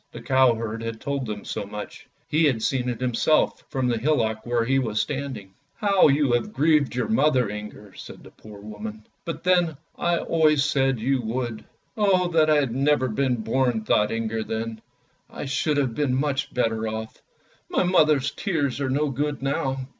The 0.13 0.19
cow 0.23 0.55
herd 0.55 0.81
had 0.81 0.99
told 0.99 1.27
them 1.27 1.45
so 1.45 1.63
much; 1.63 2.07
ho 2.31 2.39
had 2.39 2.63
seen 2.63 2.89
it 2.89 2.99
himself 2.99 3.63
from 3.69 3.87
the 3.87 3.99
hillock 3.99 4.43
where 4.47 4.65
he 4.65 4.79
was 4.79 4.99
standing." 4.99 5.53
How 5.75 6.07
you 6.07 6.31
have 6.31 6.53
grieved 6.53 6.95
your 6.95 7.07
mother, 7.07 7.47
Inger," 7.51 7.93
said 7.93 8.23
the 8.23 8.31
poor 8.31 8.59
woman." 8.61 9.05
But 9.25 9.43
then 9.43 9.77
I 9.95 10.17
always 10.17 10.63
said 10.63 10.99
you 10.99 11.21
would!" 11.21 11.65
"Oh, 11.97 12.27
that 12.29 12.49
I 12.49 12.55
had 12.55 12.73
never 12.73 13.09
been 13.09 13.41
born!" 13.43 13.83
thought 13.85 14.11
Inger 14.11 14.43
then." 14.43 14.81
I 15.29 15.45
should 15.45 15.77
have 15.77 15.93
been 15.93 16.15
much 16.15 16.51
better 16.51 16.87
off. 16.87 17.21
My 17.69 17.83
mother's 17.83 18.31
tears 18.31 18.81
are 18.81 18.89
no 18.89 19.11
good 19.11 19.43
now." 19.43 19.87